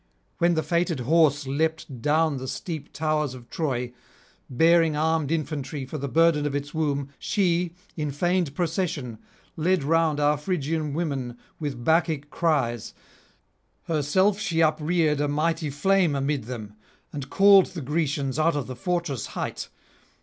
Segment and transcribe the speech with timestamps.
[0.39, 3.93] When the fated horse leapt down on the steep towers of Troy,
[4.49, 9.19] bearing armed infantry for the burden of its womb, she, in feigned procession,
[9.55, 12.95] led round our Phrygian women with Bacchic cries;
[13.83, 16.73] herself she upreared a mighty flame amid them,
[17.13, 19.69] and called the Grecians out of the fortress height.